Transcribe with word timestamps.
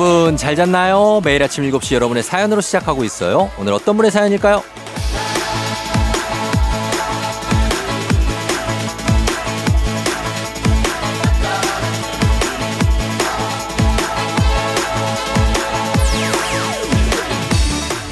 여러분 0.00 0.36
잘 0.36 0.54
잤나요? 0.54 1.20
매일 1.24 1.42
아침 1.42 1.64
7시 1.64 1.96
여러분의 1.96 2.22
사연으로 2.22 2.60
시작하고 2.60 3.02
있어요. 3.02 3.50
오늘 3.58 3.72
어떤 3.72 3.96
분의 3.96 4.12
사연일까요? 4.12 4.62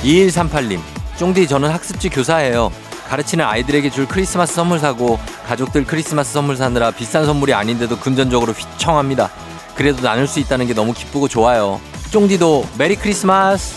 2138님, 0.03 0.81
쫑디 1.17 1.47
저는 1.47 1.71
학습지 1.71 2.09
교사예요. 2.09 2.73
가르치는 3.09 3.45
아이들에게 3.45 3.91
줄 3.91 4.09
크리스마스 4.09 4.55
선물 4.55 4.81
사고 4.81 5.21
가족들 5.47 5.85
크리스마스 5.85 6.33
선물 6.33 6.57
사느라 6.57 6.91
비싼 6.91 7.25
선물이 7.25 7.55
아닌데도 7.55 8.01
금전적으로 8.01 8.55
휘청합니다. 8.55 9.46
그래도 9.77 10.03
나눌 10.03 10.27
수 10.27 10.41
있다는 10.41 10.67
게 10.67 10.75
너무 10.75 10.93
기쁘고 10.93 11.29
좋아요. 11.29 11.81
쫑디도 12.11 12.67
메리 12.79 12.97
크리스마스! 12.97 13.75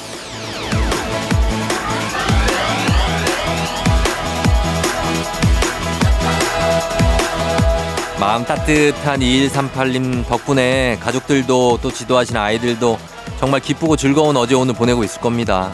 마음 8.20 8.44
따뜻한 8.44 9.22
2138님 9.22 10.27
덕분에 10.27 10.97
가족들도 11.00 11.80
또 11.81 11.92
지도하시는 11.92 12.39
아이들도 12.39 12.97
정말 13.39 13.61
기쁘고 13.61 13.95
즐거운 13.95 14.36
어제 14.36 14.55
오늘 14.55 14.73
보내고 14.73 15.05
있을 15.05 15.22
겁니다. 15.22 15.72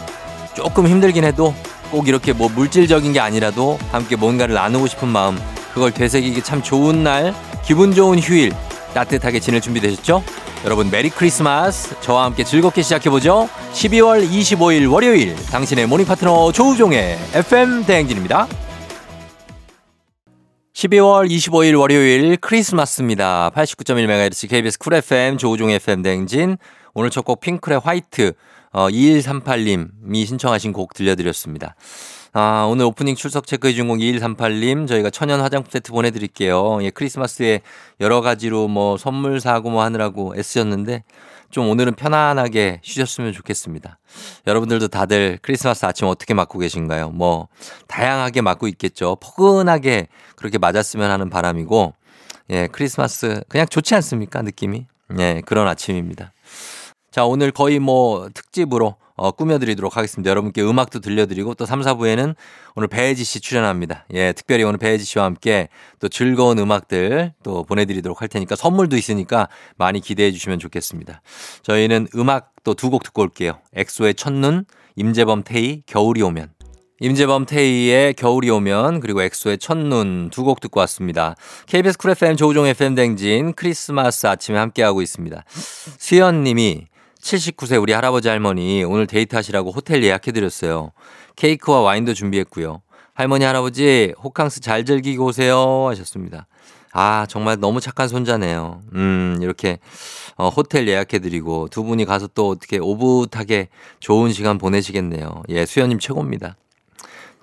조금 0.55 0.87
힘들긴 0.87 1.23
해도 1.23 1.55
꼭 1.91 2.07
이렇게 2.07 2.33
뭐 2.33 2.49
물질적인 2.49 3.13
게 3.13 3.19
아니라도 3.19 3.79
함께 3.91 4.15
뭔가를 4.15 4.53
나누고 4.55 4.87
싶은 4.87 5.07
마음 5.07 5.39
그걸 5.73 5.91
되새기기 5.91 6.43
참 6.43 6.61
좋은 6.61 7.03
날 7.03 7.33
기분 7.65 7.93
좋은 7.93 8.19
휴일 8.19 8.53
따뜻하게 8.99 9.41
지낼 9.41 9.59
준비 9.59 9.81
되셨죠? 9.81 10.23
여러분 10.63 10.89
Merry 10.89 11.09
Christmas. 11.09 11.99
저와 11.99 12.23
함께 12.23 12.43
즐겁게 12.45 12.81
시작해보죠. 12.81 13.49
12월 13.73 14.27
25일 14.27 14.91
월요일 14.91 15.35
당신의 15.51 15.85
모닝 15.87 16.05
파트너 16.05 16.51
조우종의 16.53 17.17
FM 17.33 17.85
대행진입니다. 17.85 18.47
12월 20.73 21.29
25일 21.29 21.77
월요일 21.79 22.37
크리스마스입니다. 22.37 23.51
89.1MHz 23.53 24.49
KBS 24.49 24.79
쿨 24.79 24.93
FM 24.95 25.37
조우종의 25.37 25.75
FM 25.75 26.01
대행진. 26.01 26.57
오늘 26.93 27.09
첫 27.09 27.25
곡 27.25 27.41
핑클의 27.41 27.79
화이트 27.79 28.33
어, 28.71 28.87
2138님이 28.89 30.25
신청하신 30.25 30.71
곡 30.73 30.93
들려드렸습니다. 30.93 31.75
아, 32.37 32.67
오늘 32.69 32.83
오프닝 32.83 33.15
출석 33.15 33.47
체크해 33.47 33.71
준곡 33.71 33.99
2138님 33.99 34.89
저희가 34.89 35.09
천연 35.09 35.39
화장품 35.39 35.71
세트 35.71 35.93
보내드릴게요. 35.93 36.83
예, 36.83 36.89
크리스마스에 36.89 37.61
여러 38.01 38.19
가지로 38.19 38.67
뭐 38.67 38.97
선물 38.97 39.39
사고 39.39 39.69
뭐 39.69 39.83
하느라고 39.83 40.35
애쓰셨는데 40.35 41.05
좀 41.49 41.69
오늘은 41.69 41.93
편안하게 41.93 42.81
쉬셨으면 42.83 43.31
좋겠습니다. 43.31 43.99
여러분들도 44.47 44.89
다들 44.89 45.39
크리스마스 45.41 45.85
아침 45.85 46.09
어떻게 46.09 46.33
맞고 46.33 46.59
계신가요? 46.59 47.11
뭐 47.11 47.47
다양하게 47.87 48.41
맞고 48.41 48.67
있겠죠. 48.67 49.15
포근하게 49.21 50.09
그렇게 50.35 50.57
맞았으면 50.57 51.09
하는 51.09 51.29
바람이고 51.29 51.93
예, 52.49 52.67
크리스마스 52.69 53.43
그냥 53.47 53.65
좋지 53.65 53.95
않습니까? 53.95 54.41
느낌이. 54.41 54.87
예, 55.19 55.41
그런 55.45 55.69
아침입니다. 55.69 56.33
자, 57.15 57.23
오늘 57.23 57.51
거의 57.51 57.79
뭐 57.79 58.27
특집으로 58.33 58.97
어, 59.15 59.31
꾸며드리도록 59.31 59.95
하겠습니다. 59.95 60.29
여러분께 60.29 60.61
음악도 60.61 60.99
들려드리고 60.99 61.53
또 61.53 61.65
3, 61.65 61.79
4부에는 61.79 62.35
오늘 62.75 62.89
배혜지 62.89 63.23
씨 63.23 63.39
출연합니다. 63.39 64.03
예, 64.13 64.33
특별히 64.33 64.65
오늘 64.65 64.77
배혜지 64.77 65.05
씨와 65.05 65.23
함께 65.23 65.69
또 66.01 66.09
즐거운 66.09 66.59
음악들 66.59 67.31
또 67.41 67.63
보내드리도록 67.63 68.19
할 68.21 68.27
테니까 68.27 68.57
선물도 68.57 68.97
있으니까 68.97 69.47
많이 69.77 70.01
기대해 70.01 70.29
주시면 70.33 70.59
좋겠습니다. 70.59 71.21
저희는 71.63 72.09
음악 72.17 72.51
또 72.65 72.73
두 72.73 72.89
곡 72.89 73.03
듣고 73.03 73.21
올게요. 73.21 73.59
엑소의 73.75 74.15
첫눈, 74.15 74.65
임재범 74.97 75.43
태희, 75.43 75.83
겨울이 75.85 76.21
오면. 76.21 76.49
임재범 76.99 77.45
태희의 77.45 78.15
겨울이 78.15 78.49
오면 78.49 78.99
그리고 78.99 79.21
엑소의 79.21 79.59
첫눈 79.59 80.31
두 80.31 80.43
곡 80.43 80.59
듣고 80.59 80.81
왔습니다. 80.81 81.35
KBS 81.67 81.97
쿨 81.97 82.11
FM 82.11 82.35
조우종 82.35 82.67
FM 82.67 82.93
대행진 82.95 83.53
크리스마스 83.53 84.27
아침에 84.27 84.57
함께하고 84.57 85.01
있습니다. 85.01 85.45
수현 85.97 86.43
님이 86.43 86.87
79세 87.25 87.81
우리 87.81 87.91
할아버지 87.91 88.27
할머니 88.29 88.83
오늘 88.83 89.07
데이트하시라고 89.07 89.71
호텔 89.71 90.03
예약해드렸어요. 90.03 90.91
케이크와 91.35 91.81
와인도 91.81 92.13
준비했고요. 92.13 92.83
할머니 93.15 93.43
할아버지 93.45 94.13
호캉스 94.23 94.61
잘 94.61 94.85
즐기고 94.85 95.25
오세요 95.25 95.87
하셨습니다. 95.87 96.45
아 96.93 97.25
정말 97.27 97.59
너무 97.59 97.81
착한 97.81 98.07
손자네요. 98.07 98.81
음 98.93 99.39
이렇게 99.41 99.79
어, 100.37 100.49
호텔 100.49 100.87
예약해드리고 100.87 101.69
두 101.69 101.83
분이 101.83 102.05
가서 102.05 102.27
또 102.27 102.49
어떻게 102.49 102.77
오붓하게 102.77 103.69
좋은 103.99 104.31
시간 104.31 104.59
보내시겠네요. 104.59 105.41
예 105.49 105.65
수현님 105.65 105.97
최고입니다. 105.97 106.55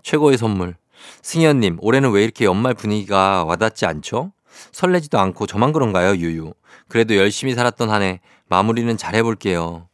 최고의 0.04 0.38
선물. 0.38 0.76
승현님 1.22 1.78
올해는 1.80 2.12
왜 2.12 2.22
이렇게 2.22 2.44
연말 2.44 2.74
분위기가 2.74 3.42
와닿지 3.42 3.86
않죠? 3.86 4.30
설레지도 4.70 5.18
않고 5.18 5.48
저만 5.48 5.72
그런가요 5.72 6.14
유유. 6.14 6.54
그래도 6.86 7.16
열심히 7.16 7.54
살았던 7.54 7.90
한 7.90 8.02
해 8.02 8.20
마무리는 8.52 8.98
잘 8.98 9.14
해볼게요. 9.14 9.88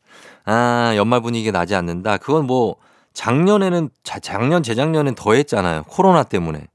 아, 0.45 0.93
연말 0.97 1.21
분위기 1.21 1.53
나지 1.53 1.77
않는다. 1.77 2.17
그건 2.17 2.49
뭐 2.49 2.75
작년에는, 3.13 3.89
작년, 4.03 4.65
재작년엔 4.65 5.15
더 5.15 5.35
했잖아요. 5.35 5.85
코로나 5.85 6.25
때문에. 6.25 6.67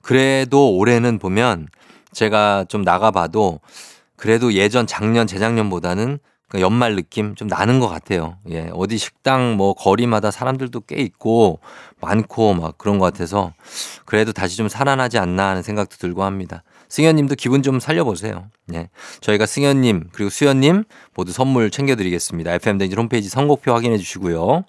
그래도 0.00 0.76
올해는 0.76 1.18
보면 1.18 1.66
제가 2.12 2.66
좀 2.68 2.82
나가봐도 2.82 3.58
그래도 4.14 4.52
예전 4.52 4.86
작년, 4.86 5.26
재작년보다는 5.26 6.20
그 6.50 6.60
연말 6.60 6.94
느낌 6.94 7.34
좀 7.34 7.48
나는 7.48 7.80
것 7.80 7.88
같아요. 7.88 8.36
예. 8.50 8.70
어디 8.72 8.96
식당 8.96 9.56
뭐 9.56 9.74
거리마다 9.74 10.30
사람들도 10.30 10.82
꽤 10.82 10.96
있고 10.96 11.58
많고 12.00 12.54
막 12.54 12.78
그런 12.78 13.00
것 13.00 13.06
같아서 13.06 13.52
그래도 14.04 14.32
다시 14.32 14.56
좀 14.56 14.68
살아나지 14.68 15.18
않나 15.18 15.48
하는 15.48 15.62
생각도 15.62 15.96
들고 15.96 16.22
합니다. 16.22 16.62
승현님도 16.94 17.34
기분 17.34 17.64
좀 17.64 17.80
살려보세요. 17.80 18.44
네. 18.68 18.88
저희가 19.20 19.46
승현님 19.46 20.10
그리고 20.12 20.30
수현님 20.30 20.84
모두 21.16 21.32
선물 21.32 21.68
챙겨드리겠습니다. 21.68 22.52
FM 22.52 22.78
대행진 22.78 22.96
홈페이지 22.96 23.28
선곡표 23.28 23.72
확인해 23.72 23.98
주시고요. 23.98 24.62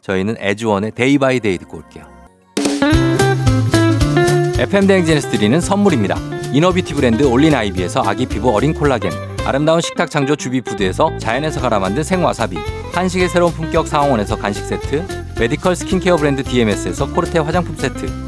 저희는 0.00 0.38
애즈원의 0.40 0.90
Day 0.96 1.18
By 1.18 1.38
Day 1.38 1.56
듣고 1.58 1.76
올게요. 1.76 2.04
FM 4.58 4.88
대행진에서 4.88 5.30
드리는 5.30 5.60
선물입니다. 5.60 6.18
이너뷰티 6.52 6.94
브랜드 6.94 7.22
올린 7.22 7.54
아이비에서 7.54 8.02
아기 8.04 8.26
피부 8.26 8.52
어린 8.52 8.74
콜라겐 8.74 9.12
아름다운 9.44 9.80
식탁 9.80 10.10
창조 10.10 10.34
주비푸드에서 10.34 11.18
자연에서 11.18 11.60
갈아 11.60 11.78
만든 11.78 12.02
생와사비 12.02 12.56
한식의 12.92 13.28
새로운 13.28 13.52
품격 13.52 13.86
상황원에서 13.86 14.34
간식 14.34 14.64
세트 14.64 15.06
메디컬 15.38 15.76
스킨케어 15.76 16.16
브랜드 16.16 16.42
DMS에서 16.42 17.06
코르테 17.14 17.38
화장품 17.38 17.76
세트 17.76 18.27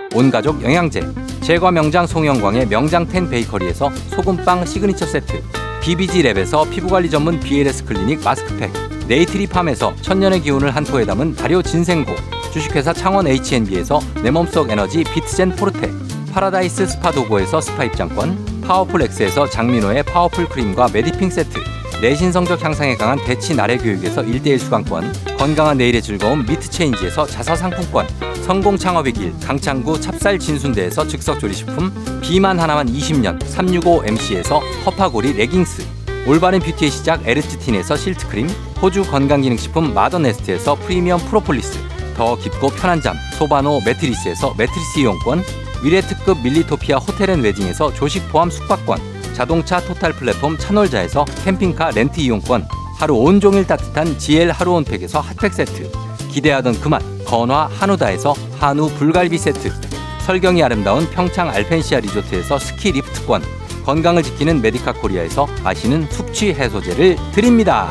온가족 0.13 0.61
영양제 0.61 1.01
제과 1.41 1.71
명장 1.71 2.05
송영광의 2.05 2.67
명장텐 2.67 3.29
베이커리에서 3.29 3.89
소금빵 4.09 4.65
시그니처 4.65 5.05
세트 5.05 5.41
BBG랩에서 5.81 6.69
피부관리 6.69 7.09
전문 7.09 7.39
BLS 7.39 7.85
클리닉 7.85 8.23
마스크팩 8.23 8.71
네이트리팜에서 9.07 9.95
천년의 10.01 10.41
기운을 10.41 10.75
한 10.75 10.83
포에 10.83 11.05
담은 11.05 11.35
발효 11.35 11.61
진생고 11.61 12.13
주식회사 12.53 12.93
창원 12.93 13.27
H&B에서 13.27 13.99
내 14.21 14.31
몸속 14.31 14.69
에너지 14.69 15.03
비트젠 15.03 15.55
포르테 15.55 15.89
파라다이스 16.33 16.87
스파 16.87 17.11
도고에서 17.11 17.61
스파 17.61 17.85
입장권 17.85 18.61
파워풀 18.61 19.01
엑스에서 19.03 19.49
장민호의 19.49 20.03
파워풀 20.03 20.47
크림과 20.49 20.89
메디핑 20.93 21.29
세트 21.29 21.59
내신 22.01 22.31
성적 22.31 22.63
향상에 22.63 22.95
강한 22.95 23.17
대치 23.25 23.55
나래 23.55 23.77
교육에서 23.77 24.21
1대1 24.21 24.59
수강권 24.59 25.37
건강한 25.37 25.77
내일의 25.77 26.01
즐거움 26.01 26.45
미트체인지에서 26.45 27.25
자사 27.27 27.55
상품권 27.55 28.07
성공 28.41 28.77
창업의 28.77 29.13
길 29.13 29.33
강창구 29.39 30.01
찹쌀 30.01 30.39
진순대에서 30.39 31.07
즉석 31.07 31.39
조리식품 31.39 32.19
비만 32.21 32.59
하나만 32.59 32.87
20년 32.87 33.39
365MC에서 33.39 34.59
허파고리 34.85 35.33
레깅스 35.33 35.85
올바른 36.27 36.59
뷰티의 36.59 36.91
시작 36.91 37.27
에르티틴에서 37.27 37.95
실트크림 37.95 38.47
호주 38.81 39.03
건강기능식품 39.05 39.93
마더네스트에서 39.93 40.75
프리미엄 40.75 41.19
프로폴리스 41.19 41.79
더 42.15 42.35
깊고 42.37 42.69
편한 42.69 43.01
잠 43.01 43.15
소바노 43.37 43.81
매트리스에서 43.85 44.53
매트리스 44.57 44.99
이용권 44.99 45.43
미래특급 45.83 46.43
밀리토피아 46.43 46.97
호텔앤웨딩에서 46.97 47.93
조식 47.93 48.29
포함 48.29 48.49
숙박권 48.49 48.99
자동차 49.33 49.79
토탈 49.79 50.13
플랫폼 50.13 50.57
차놀자에서 50.57 51.25
캠핑카 51.45 51.91
렌트 51.91 52.19
이용권 52.19 52.67
하루 52.99 53.15
온종일 53.15 53.65
따뜻한 53.65 54.19
GL 54.19 54.51
하루 54.51 54.73
온팩에서 54.73 55.21
핫팩 55.21 55.53
세트 55.53 55.91
기대하던 56.29 56.79
그맛 56.81 57.01
건화 57.31 57.67
한우다에서 57.67 58.33
한우 58.59 58.89
불갈비 58.89 59.37
세트 59.37 59.71
설경이 60.25 60.61
아름다운 60.61 61.09
평창 61.11 61.47
알펜시아 61.47 62.01
리조트에서 62.01 62.59
스키 62.59 62.91
리프트권 62.91 63.41
건강을 63.85 64.21
지키는 64.21 64.61
메디카 64.61 64.91
코리아에서 64.91 65.47
마시는 65.63 66.11
숙취 66.11 66.53
해소제를 66.53 67.15
드립니다. 67.31 67.87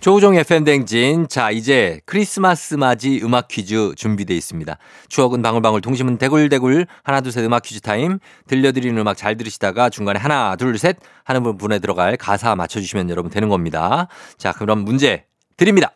조우종 0.00 0.34
FM 0.34 0.64
대행진. 0.64 1.28
자, 1.28 1.52
이제 1.52 2.00
크리스마스 2.06 2.74
맞이 2.74 3.20
음악 3.22 3.46
퀴즈 3.46 3.94
준비되어 3.94 4.36
있습니다. 4.36 4.76
추억은 5.08 5.42
방울방울, 5.42 5.80
동심은 5.80 6.18
대굴대굴. 6.18 6.86
하나, 7.04 7.20
둘, 7.20 7.30
셋 7.30 7.44
음악 7.44 7.62
퀴즈 7.62 7.80
타임. 7.80 8.18
들려드리는 8.48 8.98
음악 8.98 9.16
잘 9.16 9.36
들으시다가 9.36 9.90
중간에 9.90 10.18
하나, 10.18 10.56
둘, 10.56 10.76
셋 10.76 10.96
하는 11.22 11.56
부분에 11.56 11.78
들어갈 11.78 12.16
가사 12.16 12.56
맞춰주시면 12.56 13.10
여러분 13.10 13.30
되는 13.30 13.48
겁니다. 13.48 14.08
자, 14.38 14.50
그럼 14.50 14.80
문제 14.80 15.24
드립니다. 15.56 15.92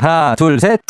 하나, 0.00 0.36
둘, 0.36 0.60
셋. 0.60 0.80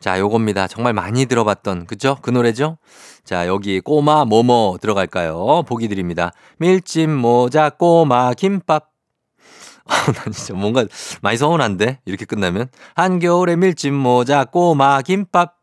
자, 0.00 0.18
요겁니다. 0.18 0.66
정말 0.66 0.92
많이 0.92 1.26
들어봤던, 1.26 1.86
그죠? 1.86 2.18
그 2.22 2.30
노래죠? 2.30 2.78
자, 3.24 3.46
여기 3.46 3.78
꼬마 3.78 4.24
뭐뭐 4.24 4.78
들어갈까요? 4.78 5.62
보기 5.68 5.86
드립니다. 5.86 6.32
밀짚 6.58 7.08
모자 7.08 7.70
꼬마 7.70 8.34
김밥. 8.34 8.90
아, 9.86 10.12
난 10.12 10.32
진짜 10.32 10.54
뭔가 10.54 10.84
많이 11.20 11.36
서운한데? 11.36 12.00
이렇게 12.04 12.24
끝나면. 12.24 12.66
한겨울에 12.96 13.54
밀짚 13.54 13.92
모자 13.92 14.44
꼬마 14.44 15.00
김밥. 15.02 15.60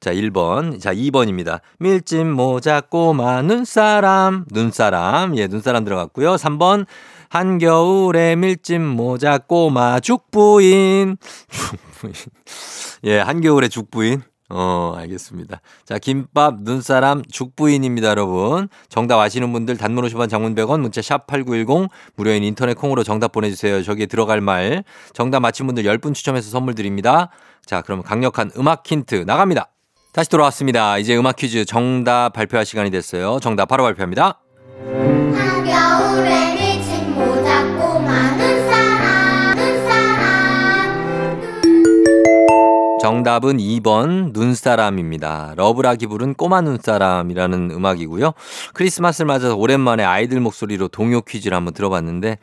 자, 0.00 0.12
1번. 0.12 0.80
자, 0.80 0.94
2번입니다. 0.94 1.60
밀짚 1.78 2.26
모자 2.26 2.80
꼬마 2.80 3.42
눈사람. 3.42 4.44
눈사람. 4.50 5.36
예, 5.38 5.46
눈사람 5.46 5.84
들어갔고요. 5.84 6.36
3번. 6.36 6.86
한겨울에 7.28 8.36
밀짚 8.36 8.80
모자 8.80 9.38
꼬마 9.38 10.00
죽부인. 10.00 11.16
죽부인. 11.50 12.14
예, 13.04 13.18
한겨울의 13.18 13.70
죽부인. 13.70 14.22
어, 14.50 14.94
알겠습니다. 14.98 15.60
자, 15.84 15.98
김밥, 15.98 16.62
눈사람, 16.62 17.22
죽부인입니다, 17.24 18.08
여러분. 18.08 18.68
정답 18.88 19.18
아시는 19.18 19.52
분들 19.52 19.78
단문 19.78 20.04
50원 20.04 20.28
장문 20.28 20.54
100원 20.54 20.80
문자 20.80 21.00
샵 21.00 21.26
8910 21.26 21.88
무료인 22.14 22.44
인터넷 22.44 22.74
콩으로 22.74 23.02
정답 23.02 23.32
보내주세요. 23.32 23.82
저기에 23.82 24.06
들어갈 24.06 24.40
말. 24.40 24.84
정답 25.12 25.40
맞힌 25.40 25.66
분들 25.66 25.82
10분 25.84 26.14
추첨해서 26.14 26.50
선물 26.50 26.74
드립니다. 26.74 27.30
자, 27.64 27.80
그럼 27.80 28.02
강력한 28.02 28.50
음악 28.56 28.86
힌트 28.86 29.24
나갑니다. 29.26 29.73
다시 30.14 30.30
돌아왔습니다. 30.30 30.96
이제 30.98 31.16
음악 31.16 31.34
퀴즈 31.36 31.64
정답 31.64 32.32
발표할 32.34 32.64
시간이 32.64 32.90
됐어요. 32.90 33.38
정답 33.40 33.66
바로 33.66 33.82
발표합니다. 33.82 34.38
한겨울에 35.34 36.54
미친 36.54 37.14
모자 37.14 37.64
꼬마 37.76 38.30
눈사람 38.36 39.56
눈사람 39.56 40.94
정답은 43.00 43.56
2번 43.56 44.32
눈사람입니다. 44.32 45.54
러브라기 45.56 46.06
부른 46.06 46.34
꼬마 46.34 46.60
눈사람이라는 46.60 47.72
음악이고요. 47.72 48.34
크리스마스를 48.72 49.26
맞아서 49.26 49.56
오랜만에 49.56 50.04
아이들 50.04 50.38
목소리로 50.38 50.86
동요 50.88 51.22
퀴즈를 51.22 51.56
한번 51.56 51.74
들어봤는데 51.74 52.38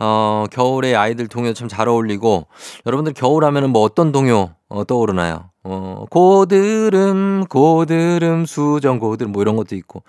어, 0.00 0.46
겨울에 0.50 0.96
아이들 0.96 1.28
동요 1.28 1.52
참 1.52 1.68
잘 1.68 1.86
어울리고 1.88 2.48
여러분들 2.84 3.12
겨울 3.12 3.44
하면은 3.44 3.70
뭐 3.70 3.82
어떤 3.82 4.10
동요 4.10 4.56
어, 4.72 4.84
떠오르나요? 4.84 5.50
어, 5.64 6.06
고드름, 6.10 7.44
고드름, 7.46 8.46
수정, 8.46 8.98
고드름, 8.98 9.30
뭐 9.30 9.42
이런 9.42 9.54
것도 9.56 9.76
있고. 9.76 10.02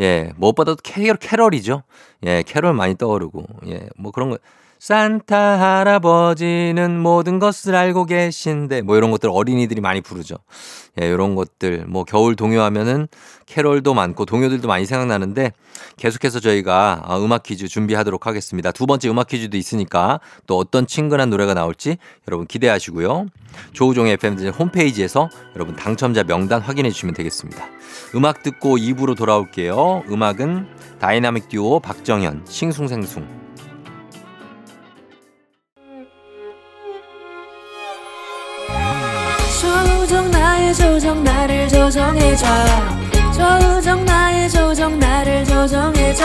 예, 0.00 0.32
무엇보다도 0.36 0.82
캐럴, 0.82 1.16
캐럴이죠. 1.16 1.82
예, 2.26 2.42
캐럴 2.42 2.74
많이 2.74 2.94
떠오르고. 2.94 3.44
예, 3.68 3.88
뭐 3.96 4.12
그런 4.12 4.28
거. 4.28 4.38
산타 4.82 5.36
할아버지는 5.36 6.98
모든 6.98 7.38
것을 7.38 7.76
알고 7.76 8.04
계신데 8.04 8.82
뭐 8.82 8.96
이런 8.96 9.12
것들 9.12 9.30
어린이들이 9.32 9.80
많이 9.80 10.00
부르죠. 10.00 10.38
예, 11.00 11.06
이런 11.06 11.36
것들 11.36 11.86
뭐 11.86 12.02
겨울 12.02 12.34
동요하면은 12.34 13.06
캐롤도 13.46 13.94
많고 13.94 14.24
동요들도 14.24 14.66
많이 14.66 14.84
생각나는데 14.84 15.52
계속해서 15.98 16.40
저희가 16.40 17.02
아, 17.04 17.16
음악 17.18 17.44
퀴즈 17.44 17.68
준비하도록 17.68 18.26
하겠습니다. 18.26 18.72
두 18.72 18.86
번째 18.86 19.08
음악 19.08 19.28
퀴즈도 19.28 19.56
있으니까 19.56 20.18
또 20.48 20.58
어떤 20.58 20.84
친근한 20.88 21.30
노래가 21.30 21.54
나올지 21.54 21.96
여러분 22.26 22.48
기대하시고요. 22.48 23.26
조우종의 23.74 24.14
FM 24.14 24.48
홈페이지에서 24.48 25.30
여러분 25.54 25.76
당첨자 25.76 26.24
명단 26.24 26.60
확인해 26.60 26.90
주시면 26.90 27.14
되겠습니다. 27.14 27.64
음악 28.16 28.42
듣고 28.42 28.78
2부로 28.78 29.16
돌아올게요. 29.16 30.02
음악은 30.10 30.66
다이나믹 30.98 31.50
듀오 31.50 31.78
박정현 31.78 32.46
싱숭생숭 32.48 33.41
나의 40.72 40.74
조정 40.74 41.22
나를 41.22 41.68
조정해줘. 41.68 42.46
조정 43.32 44.04
나의 44.06 44.48
조정 44.48 44.98
나를 44.98 45.44
조정해줘. 45.44 46.24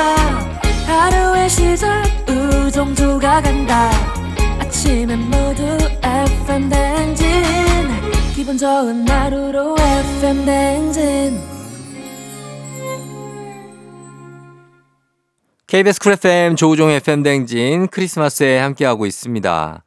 하루의 0.86 1.50
시절 1.50 2.04
우정조가 2.30 3.42
간다. 3.42 3.92
아침엔 4.60 5.20
모두 5.20 5.64
FM 6.02 6.70
댕진. 6.70 7.28
기분 8.34 8.58
좋은 8.58 9.08
하루로 9.08 9.76
FM 9.80 10.46
댕진. 10.46 11.42
KBS 15.68 16.00
쿨 16.00 16.14
FM 16.14 16.56
조우종의 16.56 16.98
FM 16.98 17.24
댕진 17.24 17.88
크리스마스에 17.90 18.60
함께하고 18.60 19.06
있습니다. 19.06 19.84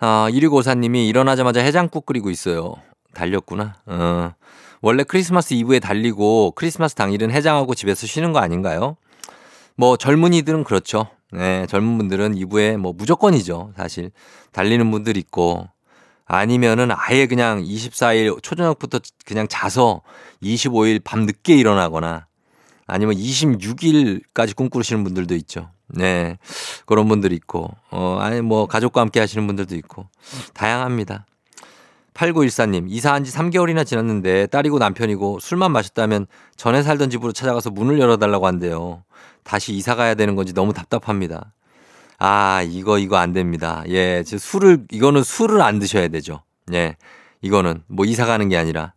아, 0.00 0.28
1654님이 0.30 1.06
일어나자마자 1.08 1.60
해장국 1.60 2.06
끓이고 2.06 2.30
있어요. 2.30 2.76
달렸구나. 3.18 3.74
어. 3.86 4.32
원래 4.80 5.02
크리스마스 5.02 5.54
이브에 5.54 5.80
달리고 5.80 6.52
크리스마스 6.52 6.94
당일은 6.94 7.30
해장하고 7.30 7.74
집에서 7.74 8.06
쉬는 8.06 8.32
거 8.32 8.38
아닌가요? 8.38 8.96
뭐 9.76 9.96
젊은이들은 9.96 10.64
그렇죠. 10.64 11.08
네, 11.32 11.66
젊은 11.66 11.98
분들은 11.98 12.36
이브에 12.36 12.76
뭐 12.76 12.92
무조건이죠. 12.92 13.72
사실. 13.76 14.10
달리는 14.52 14.88
분들 14.90 15.16
있고 15.16 15.68
아니면은 16.24 16.90
아예 16.92 17.26
그냥 17.26 17.62
24일 17.62 18.42
초저녁부터 18.42 19.00
그냥 19.24 19.48
자서 19.48 20.02
25일 20.42 21.02
밤 21.02 21.26
늦게 21.26 21.56
일어나거나 21.56 22.26
아니면 22.86 23.16
26일까지 23.16 24.54
꿈꾸시는 24.56 25.04
분들도 25.04 25.34
있죠. 25.36 25.70
네. 25.88 26.38
그런 26.86 27.08
분들이 27.08 27.34
있고, 27.36 27.70
어, 27.90 28.18
아니, 28.20 28.40
뭐, 28.40 28.66
가족과 28.66 29.00
함께 29.00 29.20
하시는 29.20 29.46
분들도 29.46 29.74
있고, 29.76 30.06
다양합니다. 30.54 31.26
8914님, 32.18 32.86
이사한 32.88 33.22
지 33.22 33.32
3개월이나 33.32 33.86
지났는데 33.86 34.46
딸이고 34.48 34.78
남편이고 34.78 35.38
술만 35.38 35.70
마셨다면 35.70 36.26
전에 36.56 36.82
살던 36.82 37.10
집으로 37.10 37.32
찾아가서 37.32 37.70
문을 37.70 38.00
열어달라고 38.00 38.46
한대요. 38.46 39.04
다시 39.44 39.72
이사 39.72 39.94
가야 39.94 40.14
되는 40.14 40.34
건지 40.34 40.52
너무 40.52 40.72
답답합니다. 40.72 41.52
아, 42.18 42.62
이거, 42.68 42.98
이거 42.98 43.16
안 43.16 43.32
됩니다. 43.32 43.84
예, 43.86 44.24
저 44.24 44.36
술을, 44.36 44.86
이거는 44.90 45.22
술을 45.22 45.62
안 45.62 45.78
드셔야 45.78 46.08
되죠. 46.08 46.42
예, 46.72 46.96
이거는 47.40 47.84
뭐 47.86 48.04
이사 48.04 48.26
가는 48.26 48.48
게 48.48 48.56
아니라 48.56 48.94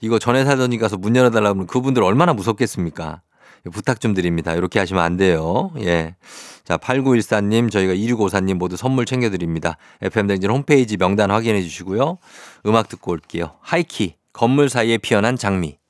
이거 0.00 0.20
전에 0.20 0.44
살던 0.44 0.70
집 0.70 0.78
가서 0.78 0.96
문 0.96 1.16
열어달라고 1.16 1.54
하면 1.54 1.66
그분들 1.66 2.04
얼마나 2.04 2.32
무섭겠습니까? 2.32 3.20
부탁 3.72 4.00
좀 4.00 4.14
드립니다. 4.14 4.54
이렇게 4.54 4.78
하시면 4.78 5.02
안 5.02 5.16
돼요. 5.16 5.70
예. 5.80 6.14
자, 6.64 6.76
8914님, 6.76 7.70
저희가 7.70 7.94
2654님 7.94 8.54
모두 8.54 8.76
선물 8.76 9.04
챙겨드립니다. 9.04 9.76
FM대행진 10.02 10.50
홈페이지 10.50 10.96
명단 10.96 11.30
확인해 11.30 11.62
주시고요. 11.62 12.18
음악 12.66 12.88
듣고 12.88 13.12
올게요. 13.12 13.56
하이키, 13.60 14.14
건물 14.32 14.68
사이에 14.68 14.98
피어난 14.98 15.36
장미. 15.36 15.80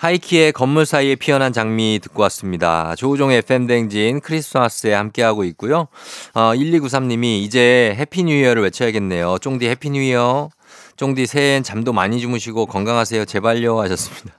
하이키의 0.00 0.52
건물 0.52 0.86
사이에 0.86 1.14
피어난 1.14 1.52
장미 1.52 1.98
듣고 2.02 2.22
왔습니다. 2.22 2.94
조우종의 2.96 3.38
FM대행진 3.38 4.20
크리스마스에 4.20 4.94
함께하고 4.94 5.44
있고요. 5.44 5.88
어, 6.32 6.52
1293님이 6.54 7.42
이제 7.42 7.94
Happy 7.98 8.24
New 8.24 8.34
Year를 8.34 8.62
외쳐야겠네요. 8.62 9.36
쫑디 9.40 9.68
Happy 9.68 9.90
New 9.90 10.00
Year. 10.00 10.48
쫑디 10.96 11.26
새해엔 11.26 11.64
잠도 11.64 11.92
많이 11.92 12.18
주무시고 12.18 12.64
건강하세요. 12.64 13.26
제발요 13.26 13.78
하셨습니다. 13.80 14.32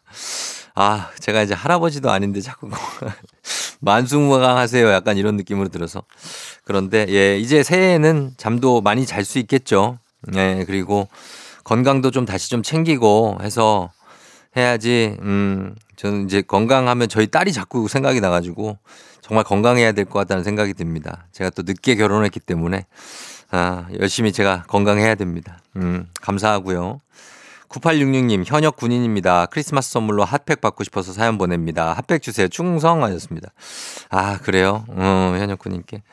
아, 0.76 1.10
제가 1.20 1.42
이제 1.44 1.54
할아버지도 1.54 2.10
아닌데 2.12 2.42
자꾸 2.42 2.70
만수무강 3.82 4.58
하세요. 4.58 4.90
약간 4.92 5.18
이런 5.18 5.36
느낌으로 5.38 5.70
들어서. 5.70 6.04
그런데 6.64 7.06
예, 7.10 7.38
이제 7.38 7.64
새해에는 7.64 8.34
잠도 8.38 8.82
많이 8.82 9.06
잘 9.06 9.26
수 9.26 9.40
있겠죠. 9.40 9.98
예, 10.36 10.64
그리고 10.68 11.08
건강도 11.64 12.12
좀 12.12 12.26
다시 12.26 12.50
좀 12.50 12.64
챙기고 12.64 13.40
해서 13.42 13.92
해야지, 14.58 15.18
음, 15.22 15.76
저는 15.96 16.26
이제 16.26 16.42
건강하면 16.42 17.08
저희 17.10 17.28
딸이 17.28 17.54
자꾸 17.54 17.88
생각이 17.88 18.20
나 18.22 18.30
가지고 18.30 18.78
정말 19.22 19.44
건강해야 19.44 19.92
될 19.94 20.06
것 20.06 20.20
같다는 20.20 20.44
생각이 20.44 20.74
듭니다. 20.74 21.26
제가 21.32 21.50
또 21.52 21.64
늦게 21.64 21.96
결혼했기 21.96 22.40
때문에 22.40 22.86
아, 23.52 23.86
열심히 24.00 24.32
제가 24.32 24.64
건강해야 24.68 25.16
됩니다. 25.16 25.60
음, 25.76 26.08
감사하고요. 26.22 27.00
9866님, 27.72 28.44
현역 28.46 28.76
군인입니다. 28.76 29.46
크리스마스 29.48 29.92
선물로 29.92 30.26
핫팩 30.26 30.60
받고 30.62 30.84
싶어서 30.84 31.14
사연 31.14 31.38
보냅니다. 31.38 31.94
핫팩 31.94 32.22
주세요. 32.22 32.48
충성 32.50 33.04
하셨습니다. 33.04 33.50
아, 34.10 34.38
그래요? 34.40 34.84
어, 34.90 35.36
현역 35.38 35.60
군인께. 35.60 36.04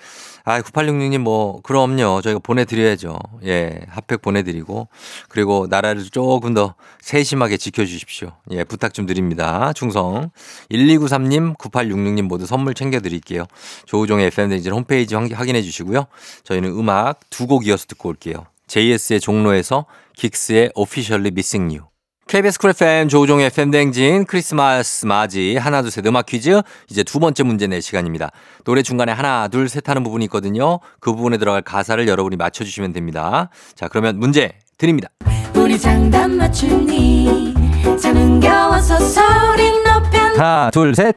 아, 0.45 0.63
9866님 0.63 1.19
뭐, 1.19 1.61
그럼요. 1.63 2.23
저희가 2.23 2.39
보내드려야죠. 2.39 3.19
예, 3.45 3.81
핫팩 3.89 4.23
보내드리고. 4.23 4.89
그리고 5.29 5.67
나라를 5.69 6.05
조금 6.05 6.55
더 6.55 6.75
세심하게 7.01 7.57
지켜주십시오. 7.57 8.31
예, 8.53 8.65
부탁 8.65 8.95
좀 8.95 9.07
드립니다. 9.07 9.73
충성. 9.75 10.31
1293님, 10.71 11.59
9866님 11.59 12.23
모두 12.23 12.47
선물 12.47 12.75
챙겨드릴게요. 12.75 13.45
조우종의 13.87 14.27
FM대행진 14.29 14.73
홈페이지 14.73 15.15
확- 15.17 15.29
확인해 15.33 15.61
주시고요. 15.63 16.07
저희는 16.45 16.71
음악 16.71 17.21
두 17.31 17.49
곡 17.49 17.67
이어서 17.67 17.87
듣고 17.87 18.11
올게요. 18.11 18.45
JS의 18.69 19.21
종로에서 19.21 19.87
긱스의 20.17 20.73
Officially 20.77 21.29
Missing 21.33 21.75
You. 21.77 21.89
KBS 22.29 22.59
쿨 22.59 22.71
FM 22.71 23.09
조우종의 23.09 23.47
FM대행진 23.47 24.27
크리스마스 24.27 25.07
맞이 25.07 25.57
하나 25.57 25.81
둘셋 25.81 26.05
음악 26.07 26.27
퀴즈 26.27 26.61
이제 26.91 27.03
두 27.03 27.21
번째 27.21 27.43
문제 27.43 27.67
낼 27.67 27.81
시간입니다. 27.81 28.31
노래 28.65 28.83
중간에 28.83 29.13
하나 29.13 29.49
둘 29.49 29.71
셋 29.71 29.89
하는 29.89 30.03
부분이 30.05 30.27
있거든요. 30.27 30.79
그 31.01 31.15
부분에 31.15 31.39
들어갈 31.39 31.63
가사를 31.63 32.07
여러분이 32.07 32.37
맞춰주시면 32.37 32.93
됩니다. 32.93 33.49
자 33.75 33.89
그러면 33.89 34.19
문제 34.19 34.53
드립니다. 34.77 35.09
우리 35.55 35.79
장단 35.79 36.37
맞추니 36.37 37.55
잠은 38.01 38.41
겨워서 38.41 38.99
소리 39.01 39.71
높여 39.83 40.19
하나 40.37 40.71
둘 40.71 40.95
셋. 40.95 41.15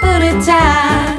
부르자 0.00 1.16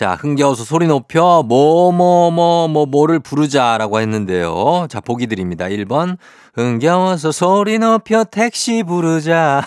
자, 0.00 0.14
흥겨워서 0.14 0.64
소리 0.64 0.86
높여 0.86 1.42
뭐 1.46 1.92
뭐 1.92 2.30
뭐 2.30 2.68
뭐 2.68 2.86
뭐를 2.86 3.20
부르자라고 3.20 4.00
했는데요. 4.00 4.86
자, 4.88 4.98
보기 4.98 5.26
드립니다. 5.26 5.66
1번 5.66 6.16
흥겨워서 6.54 7.32
소리 7.32 7.78
높여 7.78 8.24
택시 8.24 8.82
부르자. 8.82 9.62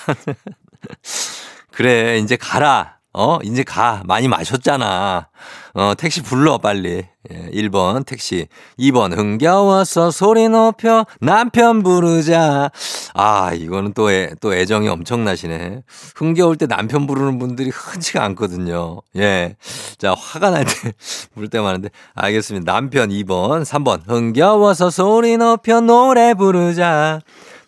그래, 1.72 2.18
이제 2.18 2.36
가라. 2.36 2.98
어, 3.16 3.38
이제 3.44 3.64
가. 3.64 4.02
많이 4.06 4.28
마셨잖아. 4.28 5.28
어, 5.76 5.94
택시 5.98 6.24
불러, 6.24 6.58
빨리. 6.58 7.06
예, 7.32 7.50
1번, 7.52 8.06
택시. 8.06 8.48
2번, 8.80 9.16
흥겨워서 9.16 10.10
소리 10.12 10.50
높여 10.50 11.06
남편 11.22 11.84
부르자. 11.84 12.72
아, 13.14 13.54
이거는 13.54 13.94
또, 13.94 14.12
애, 14.12 14.32
또 14.42 14.54
애정이 14.54 14.88
엄청나시네. 14.90 15.84
흥겨울 16.16 16.58
때 16.58 16.66
남편 16.66 17.06
부르는 17.06 17.38
분들이 17.38 17.70
흔치가 17.72 18.24
않거든요. 18.26 19.02
예. 19.16 19.56
자, 20.00 20.16
화가 20.18 20.50
날 20.50 20.66
때 20.66 20.72
부를 21.36 21.50
때 21.50 21.60
많은데. 21.60 21.90
알겠습니다. 22.16 22.72
남편 22.72 23.10
2번, 23.10 23.64
3번. 23.64 24.08
흥겨워서 24.10 24.90
소리 24.90 25.38
높여 25.38 25.82
노래 25.82 26.34
부르자. 26.34 27.20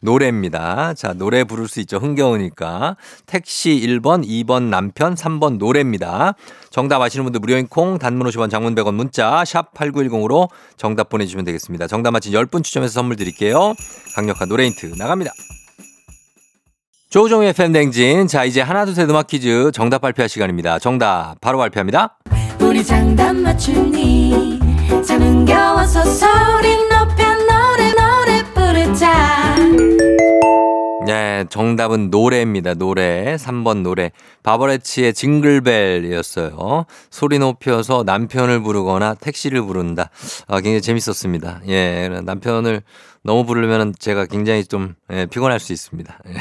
노래입니다. 0.01 0.93
자, 0.93 1.13
노래 1.13 1.43
부를 1.43 1.67
수 1.67 1.79
있죠. 1.81 1.97
흥겨우니까. 1.97 2.95
택시 3.25 3.81
1번, 3.83 4.27
2번 4.27 4.63
남편, 4.63 5.15
3번 5.15 5.57
노래입니다. 5.57 6.33
정답 6.69 7.01
아시는 7.01 7.23
분들 7.25 7.39
무료인 7.39 7.67
콩, 7.67 7.97
단문 7.97 8.27
50원, 8.27 8.49
장문 8.49 8.75
100원 8.75 8.93
문자, 8.93 9.43
샵 9.45 9.73
8910으로 9.73 10.49
정답 10.77 11.09
보내주시면 11.09 11.45
되겠습니다. 11.45 11.87
정답 11.87 12.11
맞힌 12.11 12.33
10분 12.33 12.63
추첨해서 12.63 12.93
선물 12.93 13.15
드릴게요. 13.15 13.73
강력한 14.15 14.49
노래 14.49 14.65
힌트 14.65 14.95
나갑니다. 14.97 15.31
조종의 17.09 17.53
팬댕진. 17.53 18.27
자, 18.27 18.43
이제 18.43 18.61
하나, 18.61 18.83
둘, 18.85 18.93
셋 18.93 19.09
음악 19.09 19.27
퀴즈 19.27 19.71
정답 19.73 20.01
발표할 20.01 20.27
시간입니다. 20.27 20.79
정답 20.79 21.35
바로 21.39 21.57
발표합니다. 21.57 22.17
우리 22.59 22.83
장단 22.83 23.41
맞추니 23.41 24.59
잠은 25.05 25.45
겨워서 25.45 26.03
소리 26.03 26.75
노래 26.89 27.04
부르자 28.95 29.55
네, 31.05 31.45
정답은 31.49 32.09
노래입니다. 32.09 32.73
노래. 32.73 33.35
3번 33.35 33.83
노래. 33.83 34.11
바버레치의 34.41 35.13
징글벨이었어요. 35.13 36.85
소리 37.11 37.37
높여서 37.37 38.03
남편을 38.07 38.63
부르거나 38.63 39.13
택시를 39.13 39.61
부른다. 39.61 40.09
아, 40.47 40.61
굉장히 40.61 40.81
재밌었습니다. 40.81 41.61
예, 41.67 42.09
남편을 42.23 42.81
너무 43.21 43.45
부르면 43.45 43.93
제가 43.99 44.25
굉장히 44.25 44.65
좀 44.65 44.95
예, 45.11 45.27
피곤할 45.27 45.59
수 45.59 45.73
있습니다. 45.73 46.19
예. 46.27 46.33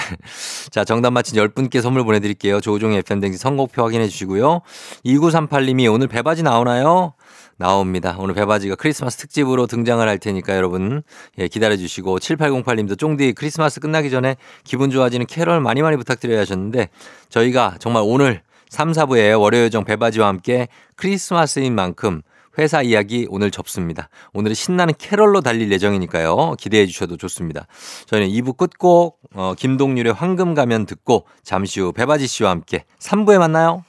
자, 0.71 0.85
정답 0.85 1.11
맞힌 1.11 1.39
10분께 1.39 1.83
선물 1.83 2.05
보내드릴게요. 2.05 2.63
조종의 2.63 2.99
FM댕지 2.99 3.37
선곡표 3.37 3.83
확인해 3.83 4.09
주시고요. 4.09 4.63
2938님이 5.05 5.93
오늘 5.93 6.09
배바지 6.09 6.43
나오나요? 6.43 7.13
나옵니다. 7.57 8.17
오늘 8.19 8.35
배바지가 8.35 8.75
크리스마스 8.77 9.17
특집으로 9.19 9.67
등장을 9.67 10.07
할 10.07 10.19
테니까 10.19 10.57
여러분 10.57 11.03
예, 11.39 11.49
기다려 11.49 11.77
주시고 11.77 12.19
7808님도 12.19 12.99
쫑디 12.99 13.35
크리스마스 13.35 13.81
끝나기 13.81 14.11
전에 14.11 14.37
기분 14.65 14.91
좋아지는 14.91 15.27
캐럴 15.27 15.61
많이 15.61 15.83
많이 15.83 15.97
부탁드려야 15.97 16.41
하셨는데 16.41 16.89
저희가 17.29 17.77
정말 17.79 18.03
오늘 18.07 18.43
3, 18.69 18.93
4부에 18.93 19.39
월요요정 19.41 19.85
배바지와 19.85 20.27
함께 20.27 20.69
크리스마스인 20.97 21.75
만큼 21.75 22.23
회사 22.59 22.83
이야기 22.83 23.27
오늘 23.31 23.51
접습니다. 23.51 24.09
오늘은 24.33 24.55
신나는 24.55 24.95
캐럴로 24.99 25.41
달릴 25.41 25.71
예정이니까요. 25.73 26.55
기대해 26.59 26.87
주셔도 26.87 27.17
좋습니다. 27.17 27.67
저희는 28.07 28.29
2부 28.29 28.57
끝곡 28.57 29.19
어, 29.35 29.55
김동률의 29.57 30.13
황금 30.13 30.55
가면 30.55 30.87
듣고 30.87 31.27
잠시 31.43 31.81
후 31.81 31.93
배바지 31.93 32.27
씨와 32.27 32.51
함께 32.51 32.85
3부에 33.01 33.39
만나요. 33.39 33.85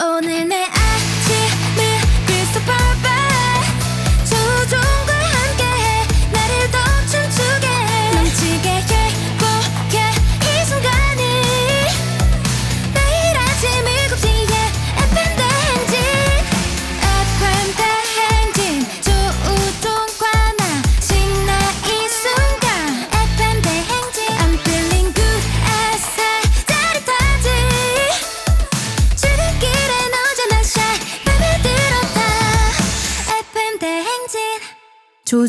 오늘 0.00 0.48
내 0.48 0.64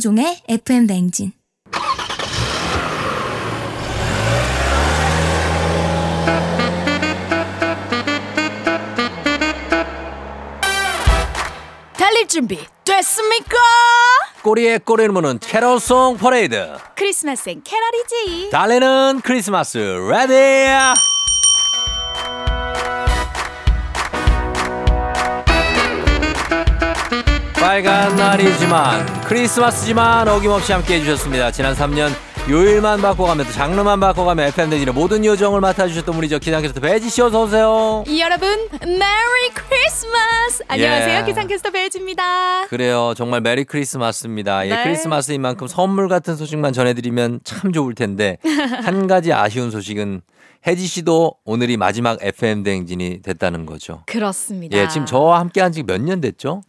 조우종의 0.04 0.42
FM 0.50 0.86
대행진 0.86 1.32
달릴 11.98 12.28
준비 12.28 12.60
됐습니까? 12.84 13.56
꼬리에 14.42 14.80
꼬리를 14.80 15.10
무는 15.14 15.40
캐럴송 15.40 16.18
퍼레이드. 16.18 16.76
크리스마스엔 16.98 17.64
캐럴이지. 17.64 18.50
달리는 18.50 19.22
크리스마스 19.24 19.78
ready 19.78 20.34
빨간 27.67 28.13
날이지만 28.17 29.05
크리스마스지만 29.24 30.27
어김없이 30.27 30.74
함께 30.74 30.96
해주셨습니다 30.96 31.50
지난 31.51 31.74
3년 31.74 32.10
요일만 32.50 33.01
바꿔가면서 33.01 33.53
장르만 33.53 34.01
바꿔가며 34.01 34.43
FM대행진의 34.48 34.94
모든 34.93 35.24
요정을 35.24 35.62
맡아주셨던 35.62 36.13
우리 36.15 36.27
저 36.27 36.39
기상캐스터 36.39 36.82
배혜지 36.82 37.11
씨 37.11 37.22
어서오세요 37.22 38.03
여러분 38.20 38.50
Merry 38.82 39.50
Christmas. 39.54 40.62
안녕하세요 40.67 41.20
예. 41.22 41.24
기상캐스터 41.24 41.72
배혜지입니다. 41.72 42.68
그래요 42.67 43.13
정말 43.15 43.39
Merry 43.40 43.63
Christmas입니다 43.63 44.66
예, 44.67 44.70
네. 44.75 44.84
크리스마스인 44.84 45.41
만큼 45.41 45.65
선물 45.67 46.10
같은 46.10 46.36
소식만 46.36 46.74
전해드리면 46.74 47.39
참 47.46 47.72
좋을 47.72 47.96
텐데 47.96 48.39
한 48.84 49.08
가지 49.08 49.32
아쉬운 49.32 49.72
소식은 49.72 50.20
혜지 50.67 50.86
씨도 50.86 51.36
오늘이 51.46 51.75
마지막 51.77 52.17
FM 52.22 52.63
대행진이 52.63 53.22
됐다는 53.22 53.65
거죠. 53.65 54.03
그렇습니다. 54.05 54.77
예, 54.77 54.88
지금 54.89 55.05
저와 55.05 55.39
함께 55.39 55.60
한 55.62 55.72
지 55.74 55.84
몇 55.84 56.00
년 56.01 56.20
됐죠? 56.22 56.62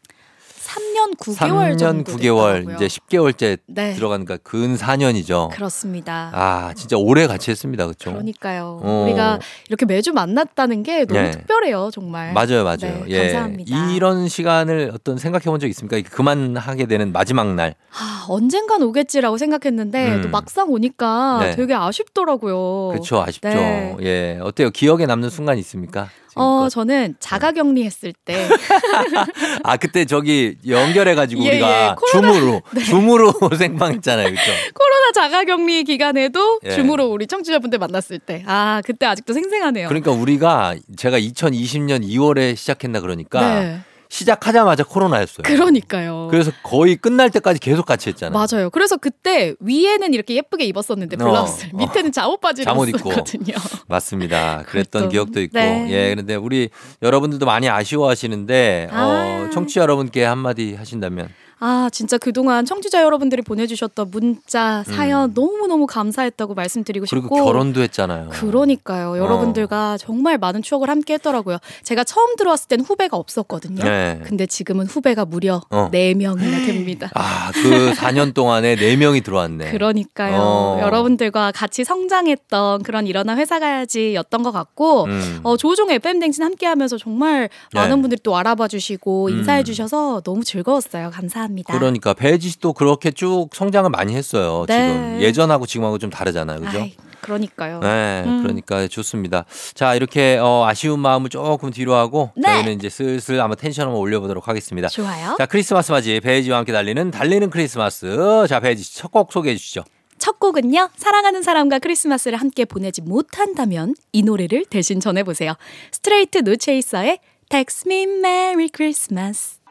3년 0.75 1.17
9개월 1.19 1.73
3년 1.75 1.79
정도 1.79 2.13
9개월 2.13 2.59
됐더라고요. 2.67 2.75
이제 2.77 2.87
10개월째 2.87 3.59
네. 3.67 3.95
들어가니까 3.95 4.39
근 4.43 4.77
4년이죠. 4.77 5.51
그렇습니다. 5.51 6.31
아, 6.33 6.73
진짜 6.75 6.97
오래 6.97 7.27
같이 7.27 7.51
했습니다. 7.51 7.85
그렇죠? 7.87 8.11
그러니까요. 8.13 8.81
어. 8.83 9.05
우리가 9.07 9.39
이렇게 9.69 9.87
매주 9.87 10.13
만났다는 10.13 10.83
게 10.83 11.05
너무 11.05 11.21
예. 11.21 11.31
특별해요, 11.31 11.91
정말. 11.93 12.33
맞아요, 12.33 12.65
맞아요. 12.65 12.77
네, 12.79 13.05
예. 13.09 13.19
감사합니다. 13.33 13.93
이런 13.93 14.29
시간을 14.29 14.91
어떤 14.95 15.19
생각해 15.19 15.45
본 15.45 15.55
적 15.61 15.69
있습니까? 15.69 16.01
그만하게 16.11 16.87
되는 16.87 17.13
마지막 17.13 17.55
날. 17.55 17.75
아, 17.97 18.27
언젠간 18.29 18.83
오겠지라고 18.83 19.39
생각했는데 19.39 20.15
음. 20.17 20.23
또 20.23 20.29
막상 20.29 20.69
오니까 20.71 21.39
네. 21.41 21.55
되게 21.57 21.75
아쉽더라고요. 21.75 22.89
그렇죠. 22.93 23.23
아쉽죠. 23.23 23.49
네. 23.49 23.97
예. 24.03 24.39
어때요? 24.43 24.71
기억에 24.71 25.07
남는 25.07 25.31
순간 25.31 25.59
있습니까? 25.59 26.09
어, 26.37 26.69
저는 26.71 27.17
자가 27.21 27.53
격리 27.53 27.85
했을 27.85 28.13
때 28.25 28.49
아 29.63 29.77
그때 29.77 30.05
저기 30.05 30.57
연결해가지고 30.67 31.45
예, 31.45 31.49
우리가 31.51 31.69
예, 31.91 31.95
코로나- 31.97 32.33
줌으로 32.33 32.63
줌으로 32.85 33.33
생방했잖아요, 33.57 34.27
그렇죠? 34.27 34.51
코로나 34.75 35.13
자가 35.13 35.45
격리 35.45 35.85
기간에도 35.85 36.61
예. 36.65 36.71
줌으로 36.71 37.07
우리 37.07 37.27
청취자분들 37.27 37.79
만났을 37.79 38.19
때. 38.19 38.43
아, 38.47 38.83
그때 38.85 39.07
아직도 39.07 39.33
생생하네요. 39.33 39.89
그러니까 39.89 40.11
우리가 40.11 40.75
제가 40.97 41.19
2020년 41.19 42.03
2월에 42.07 42.57
시작했나 42.57 43.01
그러니까 43.01 43.61
네. 43.61 43.81
시작하자마자 44.15 44.85
코로나였어요. 44.85 45.43
그러니까요. 45.43 46.29
그래서 46.31 46.53
거의 46.63 46.95
끝날 46.95 47.31
때까지 47.31 47.59
계속 47.59 47.85
같이 47.85 48.11
했잖아요. 48.11 48.33
맞아요. 48.33 48.71
그래서 48.71 48.97
그때 48.97 49.55
위에는 49.59 50.15
이렇게 50.15 50.37
예쁘게 50.37 50.65
입었었는데 50.67 51.17
어, 51.17 51.19
블라우스를 51.19 51.75
어. 51.75 51.79
밑에는 51.79 52.13
잠옷 52.13 52.41
바지를 52.41 52.65
잠옷 52.65 52.89
입고. 52.91 53.11
입었거든요. 53.11 53.55
맞습니다. 53.89 54.63
그랬던 54.69 55.09
기억도 55.09 55.41
있고. 55.43 55.59
네. 55.59 55.89
예, 55.91 56.11
그런데 56.11 56.37
우리 56.37 56.71
여러분들도 57.03 57.45
많이 57.45 57.69
아쉬워하시는데 57.69 58.91
어, 58.93 58.95
아. 58.95 59.51
청취자 59.53 59.81
여러분께 59.81 60.23
한마디 60.23 60.75
하신다면 60.75 61.29
아, 61.67 61.89
진짜 61.91 62.19
그동안 62.19 62.67
청취자 62.67 63.03
여러분들이 63.03 63.41
보내주셨던 63.41 64.11
문자, 64.11 64.85
사연 64.87 65.33
너무너무 65.33 65.87
감사했다고 65.87 66.53
말씀드리고 66.53 67.05
음. 67.05 67.09
그리고 67.09 67.37
싶고. 67.37 67.45
결혼도 67.47 67.81
했잖아요. 67.81 68.29
그러니까요. 68.33 69.17
여러분들과 69.17 69.97
정말 69.97 70.37
많은 70.37 70.61
추억을 70.61 70.91
함께 70.91 71.15
했더라고요. 71.15 71.57
제가 71.83 72.05
처음 72.05 72.37
들어왔을 72.37 72.69
땐 72.69 72.81
후배가 72.83 73.17
없었거든요. 73.17 73.83
네. 73.83 74.21
근데 74.25 74.45
지금은 74.45 74.85
후배가 74.85 75.25
무려 75.25 75.63
어. 75.71 75.89
네명이나 75.91 76.67
됩니다. 76.67 77.11
아, 77.15 77.51
그 77.55 77.93
4년 77.95 78.35
동안에 78.35 78.77
4명이 78.77 79.25
들어왔네. 79.25 79.71
그러니까요. 79.71 80.37
어. 80.37 80.79
여러분들과 80.83 81.51
같이 81.53 81.83
성장했던 81.83 82.83
그런 82.83 83.07
일어나 83.07 83.37
회사 83.37 83.59
가야지 83.59 84.15
였던 84.17 84.43
것 84.43 84.53
같고, 84.53 85.05
음. 85.05 85.41
어, 85.45 85.57
조종 85.57 85.91
FM 85.91 86.21
댕진 86.21 86.45
함께 86.45 86.67
하면서 86.67 86.99
정말 86.99 87.49
네. 87.73 87.81
많은 87.81 88.03
분들이 88.03 88.21
또 88.23 88.37
알아봐 88.37 88.69
주시고 88.69 89.29
음. 89.29 89.31
인사해 89.31 89.63
주셔서 89.63 90.21
너무 90.21 90.45
즐거웠어요. 90.45 91.11
감사합니다. 91.11 91.54
그러니까 91.63 92.15
배지 92.15 92.49
씨도 92.49 92.73
그렇게 92.73 93.11
쭉 93.11 93.49
성장을 93.53 93.89
많이 93.91 94.15
했어요. 94.15 94.65
네. 94.69 94.75
지금 94.75 95.19
예전하고 95.21 95.67
지금하고 95.67 95.99
좀 95.99 96.11
다르잖아요. 96.11 96.61
그죠? 96.61 96.79
아이, 96.81 96.95
그러니까요. 97.21 97.81
네, 97.81 98.23
음. 98.27 98.43
그러니까 98.43 98.87
좋습니다. 98.89 99.45
자, 99.75 99.95
이렇게 99.95 100.39
어, 100.41 100.67
아쉬운 100.67 101.01
마음을 101.01 101.31
조금 101.31 101.71
뒤로 101.71 101.95
하고 101.95 102.31
네. 102.37 102.49
저희는 102.53 102.75
이제 102.75 102.89
슬슬 102.91 103.41
아마 103.41 103.55
텐션 103.55 103.87
한번 103.87 104.01
올려보도록 104.01 104.49
하겠습니다. 104.49 104.89
좋아요. 104.89 105.35
자, 105.39 105.47
크리스마스 105.47 105.93
맞이 105.93 106.21
배지와 106.21 106.59
함께 106.59 106.73
달리는 106.73 107.11
달리는 107.11 107.49
크리스마스. 107.51 108.47
자, 108.49 108.61
배지 108.61 108.83
씨 108.83 108.95
첫 108.95 109.09
곡 109.13 109.33
소개해 109.33 109.57
주시죠. 109.57 109.85
첫 110.19 110.39
곡은요. 110.39 110.91
사랑하는 110.97 111.43
사람과 111.43 111.79
크리스마스를 111.81 112.39
함께 112.41 112.65
보내지 112.65 113.03
못한다면 113.03 113.95
이 114.13 114.23
노래를 114.23 114.65
대신 114.67 115.01
전해보세요. 115.01 115.55
Straight 115.93 116.39
No 116.39 116.55
Chaser의 116.55 117.19
Text 117.49 117.89
Me 117.89 118.03
Merry 118.05 118.69
Christmas. 118.75 119.64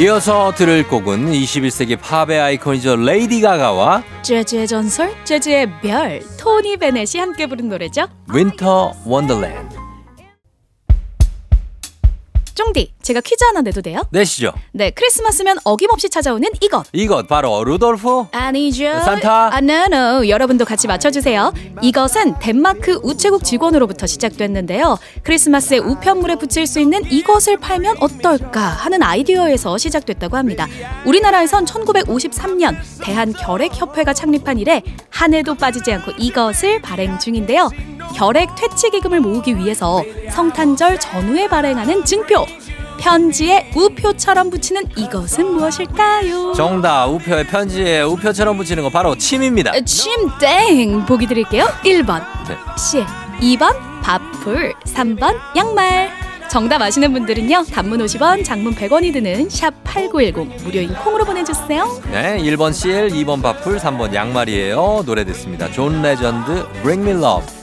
이어서 0.00 0.52
들을 0.54 0.88
곡은 0.88 1.30
21세기 1.32 2.00
팝의 2.00 2.40
아이콘이죠. 2.40 2.96
레이디 2.96 3.40
가가와 3.42 4.02
재즈의 4.22 4.66
전설, 4.66 5.12
재즈의 5.24 5.80
별, 5.82 6.22
토니 6.40 6.78
베넷이 6.78 7.20
함께 7.20 7.46
부른 7.46 7.68
노래죠. 7.68 8.06
Winter 8.32 8.94
Wonderland. 9.04 9.81
쫑디, 12.54 12.92
제가 13.02 13.20
퀴즈 13.20 13.42
하나 13.44 13.62
내도 13.62 13.80
돼요? 13.82 14.02
내시죠. 14.10 14.52
네, 14.72 14.90
크리스마스면 14.90 15.58
어김없이 15.64 16.08
찾아오는 16.10 16.48
이것. 16.60 16.86
이것 16.92 17.26
바로 17.26 17.64
루돌프 17.64 18.26
아니죠. 18.32 18.84
산타? 19.04 19.54
아, 19.54 19.58
no, 19.58 19.84
no. 19.92 20.28
여러분도 20.28 20.64
같이 20.64 20.86
맞춰주세요. 20.86 21.52
이것은 21.80 22.38
덴마크 22.40 23.00
우체국 23.02 23.44
직원으로부터 23.44 24.06
시작됐는데요. 24.06 24.98
크리스마스에 25.22 25.78
우편물에 25.78 26.36
붙일 26.36 26.66
수 26.66 26.80
있는 26.80 27.02
이것을 27.10 27.56
팔면 27.58 27.96
어떨까 28.00 28.60
하는 28.60 29.02
아이디어에서 29.02 29.78
시작됐다고 29.78 30.36
합니다. 30.36 30.66
우리나라에선 31.06 31.64
1953년 31.64 32.76
대한결핵협회가 33.02 34.12
창립한 34.12 34.58
이래 34.58 34.82
한 35.10 35.34
해도 35.34 35.54
빠지지 35.54 35.92
않고 35.92 36.12
이것을 36.18 36.80
발행 36.82 37.18
중인데요. 37.18 37.70
결핵 38.14 38.54
퇴치 38.56 38.90
기금을 38.90 39.20
모으기 39.20 39.56
위해서 39.56 40.02
성탄절 40.30 41.00
전후에 41.00 41.48
발행하는 41.48 42.04
증표. 42.04 42.46
편지에 43.00 43.72
우표처럼 43.74 44.48
붙이는 44.50 44.84
이것은 44.96 45.54
무엇일까요? 45.54 46.52
정답 46.52 47.06
우표에 47.06 47.44
편지에 47.44 48.02
우표처럼 48.02 48.56
붙이는 48.56 48.80
거 48.84 48.90
바로 48.90 49.16
침입니다. 49.16 49.72
침땡 49.84 51.04
보기 51.06 51.26
드릴게요 51.26 51.64
1번 51.84 52.22
네. 52.48 52.56
실 52.78 53.04
2번 53.56 53.74
밥풀 54.02 54.72
3번 54.84 55.34
양말 55.56 56.10
정답 56.48 56.80
아시는 56.80 57.12
분들은요 57.12 57.64
단문 57.72 57.98
50원 58.04 58.44
장문 58.44 58.76
100원이 58.76 59.12
드는 59.12 59.48
샵 59.50 59.72
8910 59.82 60.62
무료인 60.64 60.94
콩으로 60.94 61.24
보내주세요 61.24 62.00
네, 62.12 62.36
1번 62.38 62.72
실, 62.72 63.08
2번 63.10 63.42
밥풀, 63.42 63.78
3번 63.78 64.14
양말이에요. 64.14 65.02
노래 65.06 65.24
듣습니다. 65.24 65.68
존 65.72 66.02
레전드, 66.02 66.66
Bring 66.82 67.02
Me 67.08 67.12
Love. 67.20 67.61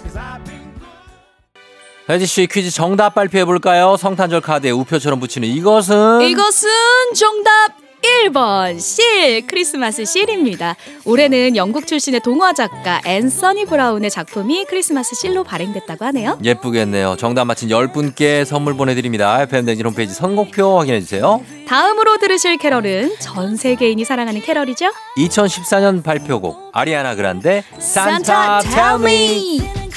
혜지 2.09 2.25
씨 2.25 2.47
퀴즈 2.47 2.71
정답 2.71 3.13
발표해 3.13 3.45
볼까요? 3.45 3.95
성탄절 3.95 4.41
카드에 4.41 4.71
우표처럼 4.71 5.19
붙이는 5.19 5.47
이것은 5.47 6.21
이것은 6.21 6.69
정답 7.15 7.77
1번 8.01 8.79
실 8.79 9.45
크리스마스 9.45 10.05
실입니다. 10.05 10.75
올해는 11.05 11.55
영국 11.55 11.85
출신의 11.85 12.21
동화 12.21 12.53
작가 12.53 13.01
앤서니 13.05 13.65
브라운의 13.65 14.09
작품이 14.09 14.65
크리스마스 14.65 15.15
실로 15.15 15.43
발행됐다고 15.43 16.05
하네요. 16.05 16.39
예쁘겠네요. 16.43 17.17
정답 17.17 17.45
맞힌 17.45 17.69
10분께 17.69 18.45
선물 18.45 18.75
보내드립니다. 18.75 19.41
FM대행진 19.41 19.85
홈페이지 19.85 20.13
선곡표 20.13 20.79
확인해 20.79 21.01
주세요. 21.01 21.43
다음으로 21.67 22.17
들으실 22.17 22.57
캐럴은 22.57 23.17
전 23.19 23.55
세계인이 23.55 24.03
사랑하는 24.05 24.41
캐럴이죠. 24.41 24.91
2014년 25.17 26.01
발표곡 26.03 26.71
아리아나 26.73 27.15
그란데 27.15 27.63
Santa 27.79 28.61
Tell 28.63 28.95
Me 29.01 29.88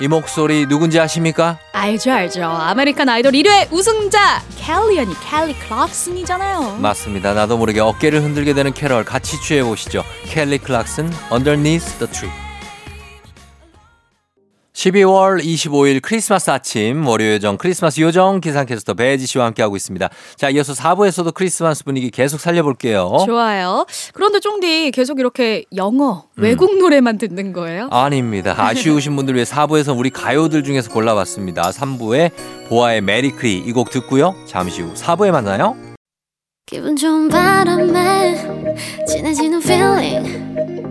이 0.00 0.08
목소리 0.08 0.66
누군지 0.66 0.98
아십니까? 0.98 1.58
알죠 1.72 2.12
알죠 2.12 2.44
아메리칸 2.44 3.08
아이돌 3.08 3.32
1회 3.32 3.70
우승자 3.70 4.42
켈리 4.56 4.98
언니 4.98 5.14
켈리 5.20 5.54
클락슨이잖아요 5.54 6.76
맞습니다. 6.78 7.34
나도 7.34 7.58
모르게 7.58 7.80
어깨를 7.80 8.22
흔들게 8.22 8.54
되는 8.54 8.72
캐럴 8.72 9.04
같이 9.04 9.40
취해 9.42 9.62
보시죠. 9.62 10.02
켈리 10.26 10.58
클락슨 10.58 11.10
Underneath 11.30 11.98
the 11.98 12.10
Tree. 12.10 12.49
12월 14.84 15.42
25일 15.44 16.00
크리스마스 16.00 16.50
아침 16.50 17.06
월요 17.06 17.34
요정 17.34 17.58
크리스마스 17.58 18.00
요정 18.00 18.40
기상캐스터 18.40 18.94
배혜지 18.94 19.26
씨와 19.26 19.44
함께하고 19.46 19.76
있습니다. 19.76 20.08
자 20.36 20.48
이어서 20.48 20.72
4부에서도 20.72 21.34
크리스마스 21.34 21.84
분위기 21.84 22.10
계속 22.10 22.40
살려볼게요. 22.40 23.18
좋아요 23.26 23.84
그런데 24.14 24.40
쫑디 24.40 24.92
계속 24.92 25.20
이렇게 25.20 25.64
영어 25.76 26.24
음. 26.38 26.42
외국 26.42 26.78
노래만 26.78 27.18
듣는 27.18 27.52
거예요? 27.52 27.88
아닙니다. 27.90 28.54
아쉬우신 28.56 29.16
분들 29.16 29.34
위해 29.34 29.44
4부에서 29.44 29.96
우리 29.98 30.08
가요들 30.08 30.64
중에서 30.64 30.90
골라봤습니다. 30.90 31.60
3부에 31.70 32.30
보아의 32.70 33.02
메리크리 33.02 33.58
이 33.58 33.72
곡 33.72 33.90
듣고요. 33.90 34.34
잠시 34.46 34.80
후 34.80 34.94
4부에 34.94 35.30
만나요. 35.30 35.76
기분 36.64 36.96
좋은 36.96 37.28
바람에 37.28 38.64
진해지는 39.06 39.60
feeling 39.60 40.79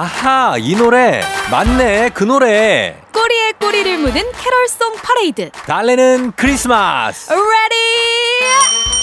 아하 0.00 0.56
이 0.56 0.74
노래. 0.74 1.22
맞네 1.50 2.12
그 2.14 2.24
노래. 2.24 2.96
꼬리에 3.12 3.52
꼬리를 3.60 3.98
무는 3.98 4.32
캐럴송 4.32 4.94
퍼레이드. 5.02 5.50
달래는 5.66 6.32
크리스마스. 6.36 7.30
Ready 7.30 8.99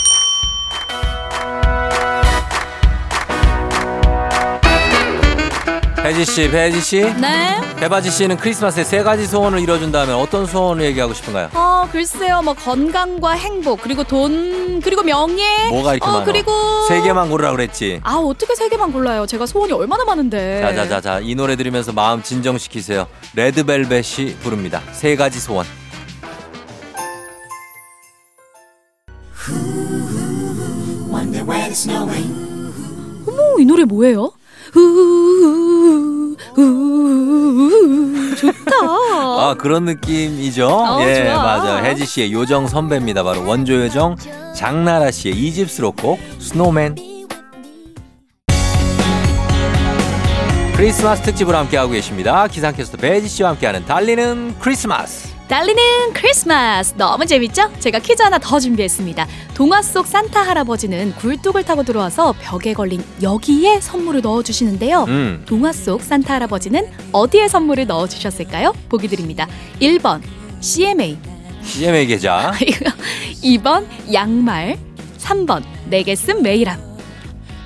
혜지 6.07 6.23
씨, 6.23 6.49
배지 6.49 6.79
씨, 6.79 7.01
네. 7.01 7.59
배바지 7.81 8.09
씨는 8.11 8.37
크리스마스에 8.37 8.85
세 8.85 9.03
가지 9.03 9.27
소원을 9.27 9.59
이뤄준다면 9.59 10.15
어떤 10.15 10.45
소원을 10.45 10.85
얘기하고 10.85 11.13
싶은가요? 11.13 11.49
어, 11.53 11.85
글쎄요. 11.91 12.41
뭐 12.41 12.53
건강과 12.53 13.31
행복, 13.31 13.81
그리고 13.81 14.05
돈, 14.05 14.79
그리고 14.79 15.03
명예. 15.03 15.67
뭐가 15.69 15.95
이렇게 15.95 16.07
어, 16.09 16.13
많아? 16.13 16.23
그리고 16.23 16.51
세 16.87 17.01
개만 17.01 17.29
고르라 17.29 17.51
그랬지. 17.51 17.99
아, 18.03 18.15
어떻게 18.15 18.55
세 18.55 18.69
개만 18.69 18.93
골라요? 18.93 19.25
제가 19.25 19.45
소원이 19.45 19.73
얼마나 19.73 20.05
많은데. 20.05 20.61
자자자자 20.61 21.19
이 21.19 21.35
노래 21.35 21.57
들으면서 21.57 21.91
마음 21.91 22.23
진정시키세요. 22.23 23.05
레드벨벳이 23.35 24.35
부릅니다. 24.41 24.81
세 24.93 25.17
가지 25.17 25.41
소원. 25.41 25.65
어머, 33.27 33.59
이 33.59 33.65
노래 33.65 33.83
뭐예요? 33.83 34.31
우우우 34.75 35.76
좋다. 38.35 38.71
아 38.81 39.55
그런 39.57 39.85
느낌이죠. 39.85 40.67
어, 40.67 41.01
예 41.03 41.25
좋아. 41.25 41.43
맞아요. 41.43 41.85
혜지 41.85 42.05
씨의 42.05 42.33
요정 42.33 42.67
선배입니다. 42.67 43.23
바로 43.23 43.45
원조 43.45 43.75
요정 43.75 44.15
장나라 44.55 45.11
씨의 45.11 45.35
이집 45.35 45.69
수록곡 45.69 46.19
스노맨. 46.39 46.95
크리스마스 50.75 51.23
특집으로 51.23 51.57
함께하고 51.57 51.91
계십니다. 51.91 52.47
기상캐스터 52.47 52.97
배지 52.97 53.27
씨와 53.27 53.49
함께하는 53.51 53.85
달리는 53.85 54.55
크리스마스. 54.59 55.36
달리는 55.47 56.11
크리스마스 56.13 56.93
너무 56.97 57.25
재밌죠? 57.25 57.71
제가 57.79 57.99
퀴즈 57.99 58.21
하나 58.21 58.37
더 58.37 58.59
준비했습니다. 58.59 59.25
동화 59.53 59.81
속 59.81 60.05
산타 60.05 60.41
할아버지는 60.41 61.13
굴뚝을 61.15 61.63
타고 61.63 61.83
들어와서 61.83 62.33
벽에 62.41 62.73
걸린 62.73 63.01
여기에 63.21 63.79
선물을 63.79 64.21
넣어주시는데요. 64.21 65.05
음. 65.07 65.43
동화 65.47 65.71
속 65.71 66.01
산타 66.03 66.33
할아버지는 66.33 66.89
어디에 67.13 67.47
선물을 67.47 67.87
넣어주셨을까요? 67.87 68.73
보기 68.89 69.07
드립니다. 69.07 69.47
1번 69.79 70.21
CMA, 70.59 71.17
CMA 71.63 72.05
계좌. 72.07 72.51
2번 73.41 73.85
양말, 74.11 74.77
3번 75.17 75.63
내게 75.89 76.15
쓴 76.15 76.41
메일함. 76.43 76.86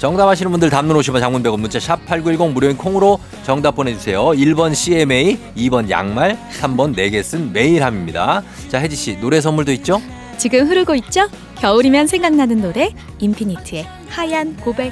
정답 0.01 0.27
아시는 0.29 0.49
분들 0.49 0.71
담는 0.71 0.95
50원 0.95 1.19
장문 1.19 1.43
100원 1.43 1.59
문자 1.59 1.79
샵 1.79 2.03
8910 2.07 2.53
무료인 2.55 2.75
콩으로 2.75 3.19
정답 3.43 3.75
보내주세요. 3.75 4.29
1번 4.29 4.73
CMA, 4.73 5.37
2번 5.55 5.91
양말, 5.91 6.39
3번 6.59 6.95
내게 6.95 7.21
쓴 7.21 7.53
메일함입니다. 7.53 8.41
자 8.69 8.79
혜지 8.79 8.95
씨 8.95 9.19
노래 9.19 9.39
선물도 9.39 9.71
있죠? 9.73 10.01
지금 10.37 10.67
흐르고 10.67 10.95
있죠? 10.95 11.29
겨울이면 11.59 12.07
생각나는 12.07 12.63
노래 12.63 12.89
인피니트의 13.19 13.85
하얀 14.09 14.57
고백. 14.57 14.91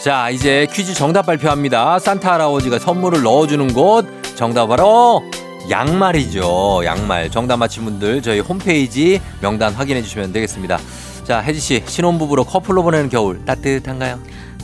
자 0.00 0.30
이제 0.30 0.68
퀴즈 0.72 0.94
정답 0.94 1.26
발표합니다. 1.26 1.98
산타 1.98 2.34
할아버지가 2.34 2.78
선물을 2.78 3.20
넣어주는 3.20 3.72
곳 3.72 4.06
정답 4.36 4.68
바로 4.68 5.24
양말이죠. 5.68 6.82
양말 6.84 7.32
정답 7.32 7.56
맞힌 7.56 7.84
분들 7.84 8.22
저희 8.22 8.38
홈페이지 8.38 9.20
명단 9.40 9.72
확인해 9.72 10.02
주시면 10.02 10.32
되겠습니다. 10.32 10.78
자 11.24 11.40
혜지 11.40 11.60
씨 11.60 11.82
신혼부부로 11.86 12.44
커플로 12.44 12.82
보내는 12.82 13.08
겨울 13.08 13.44
따뜻한가요? 13.44 14.18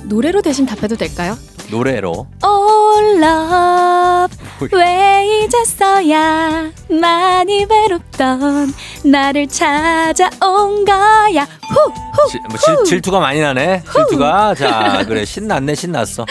노래로 0.04 0.42
대신 0.42 0.66
답해도 0.66 0.96
될까요? 0.96 1.36
노래로 1.70 2.26
Oh 2.44 3.16
love 3.22 4.36
왜 4.72 5.44
이제서야 5.44 6.70
많이 7.00 7.64
외롭던 7.68 8.72
나를 9.04 9.46
찾아온 9.46 10.84
거야 10.84 11.44
후 11.44 11.92
후 12.12 12.28
지- 12.30 12.38
뭐 12.48 12.58
질, 12.58 12.84
질투가 12.84 13.20
많이 13.20 13.40
나네. 13.40 13.82
질투가 13.92 14.54
자 14.56 15.04
그래 15.06 15.24
신났네 15.24 15.74
신났어. 15.76 16.26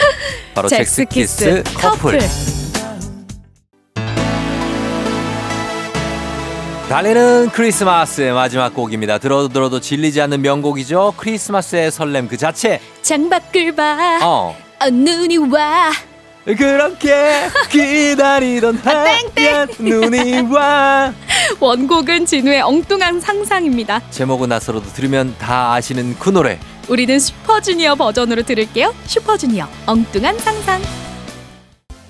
바로 0.54 0.68
잭스키스 0.68 1.62
커플. 1.78 2.18
달리는 6.88 7.50
크리스마스의 7.50 8.32
마지막 8.32 8.72
곡입니다. 8.72 9.18
들어도 9.18 9.48
들어도 9.48 9.78
질리지 9.78 10.22
않는 10.22 10.40
명곡이죠. 10.40 11.14
크리스마스의 11.18 11.90
설렘 11.90 12.28
그 12.28 12.38
자체. 12.38 12.80
창밖을 13.02 13.74
봐 13.76 14.18
어. 14.22 14.56
어, 14.80 14.90
눈이 14.90 15.36
와 15.36 15.90
그렇게 16.46 17.48
기다리던 17.70 18.76
하얀 18.82 19.68
눈이 19.78 20.40
와. 20.50 21.12
원곡은 21.60 22.24
진우의 22.24 22.62
엉뚱한 22.62 23.20
상상입니다 23.20 24.00
제목은 24.10 24.48
낯설어도 24.48 24.86
들으면 24.92 25.34
다 25.38 25.74
아시는 25.74 26.16
그 26.18 26.30
노래. 26.30 26.58
우리는 26.88 27.18
슈퍼주니어 27.18 27.96
버전으로 27.96 28.42
들을게요 28.42 28.94
슈퍼주니어 29.04 29.68
엉뚱한 29.86 30.38
상상 30.38 30.80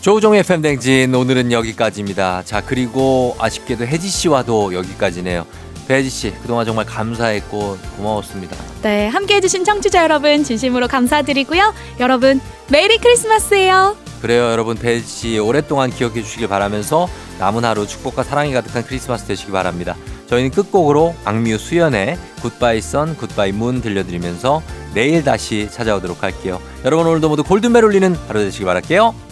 조우종의 0.09 0.43
FM대행진 0.43 1.15
오늘은 1.15 1.53
여기까지입니다. 1.53 2.43
자 2.47 2.63
그리고 2.65 3.37
아쉽게도 3.39 3.87
혜지 3.87 4.09
씨와도 4.09 4.73
여기까지네요. 4.73 5.45
배혜지 5.87 6.09
씨 6.09 6.33
그동안 6.41 6.65
정말 6.65 6.87
감사했고 6.87 7.77
고마웠습니다. 7.99 8.57
네 8.81 9.09
함께 9.09 9.35
해 9.35 9.43
주신 9.43 9.65
청취자 9.65 10.05
여러분 10.05 10.45
진심으로 10.45 10.89
감사드리고요 10.89 11.75
여러분 12.01 12.41
Merry 12.71 12.97
Christmas예요 12.97 13.99
그래요 14.23 14.51
여러분 14.51 14.77
배혜지 14.77 15.07
씨 15.07 15.39
오랫동안 15.39 15.91
기억해 15.91 16.23
주시길 16.23 16.49
바라면서 16.49 17.07
남은 17.39 17.67
하루 17.67 17.87
축복과 17.87 18.23
사랑이 18.23 18.55
가득한 18.55 18.85
크리스마스 18.85 19.27
되시기 19.27 19.53
바랍니다. 19.53 19.95
저희는 20.29 20.53
끝곡으로 20.53 21.17
악뮤 21.27 21.59
수연의 21.59 22.17
굿바이 22.41 22.81
선 22.81 23.15
굿바이 23.15 23.53
문 23.53 23.83
들려드리면서 23.83 24.63
내일 24.95 25.23
다시 25.23 25.69
찾아오도록 25.71 26.23
할게요. 26.23 26.63
여러분 26.87 27.07
오늘도 27.07 27.29
모두 27.29 27.45
골든벨 27.45 27.85
울리는 27.85 28.17
하루 28.27 28.41
되시기 28.41 28.65
바랄게요. 28.65 29.29